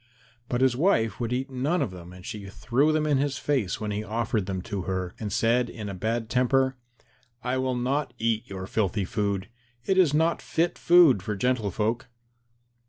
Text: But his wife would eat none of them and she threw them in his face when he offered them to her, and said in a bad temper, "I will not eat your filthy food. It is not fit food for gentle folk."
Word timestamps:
But 0.49 0.61
his 0.61 0.75
wife 0.75 1.19
would 1.19 1.31
eat 1.31 1.51
none 1.51 1.79
of 1.79 1.91
them 1.91 2.11
and 2.11 2.25
she 2.25 2.49
threw 2.49 2.91
them 2.91 3.05
in 3.05 3.19
his 3.19 3.37
face 3.37 3.79
when 3.79 3.91
he 3.91 4.03
offered 4.03 4.47
them 4.47 4.63
to 4.63 4.81
her, 4.89 5.13
and 5.19 5.31
said 5.31 5.69
in 5.69 5.89
a 5.89 5.93
bad 5.93 6.27
temper, 6.27 6.75
"I 7.43 7.59
will 7.59 7.75
not 7.75 8.15
eat 8.17 8.49
your 8.49 8.65
filthy 8.65 9.05
food. 9.05 9.47
It 9.85 9.99
is 9.99 10.11
not 10.11 10.41
fit 10.41 10.79
food 10.79 11.21
for 11.21 11.35
gentle 11.35 11.69
folk." 11.69 12.07